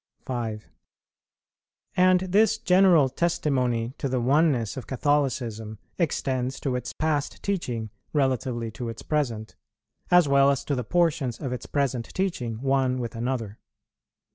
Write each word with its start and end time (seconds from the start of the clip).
5. 0.25 0.67
And 1.95 2.21
this 2.21 2.57
general 2.57 3.07
testimony 3.07 3.93
to 3.99 4.09
the 4.09 4.19
oneness 4.19 4.75
of 4.75 4.87
Catholicism 4.87 5.77
extends 5.99 6.59
to 6.61 6.75
its 6.75 6.91
past 6.91 7.43
teaching 7.43 7.91
relatively 8.11 8.71
to 8.71 8.89
its 8.89 9.03
present, 9.03 9.55
as 10.09 10.27
well 10.27 10.49
as 10.49 10.65
to 10.65 10.73
the 10.73 10.83
portions 10.83 11.39
of 11.39 11.53
its 11.53 11.67
present 11.67 12.05
teaching 12.15 12.63
one 12.63 12.97
with 12.97 13.15
another. 13.15 13.59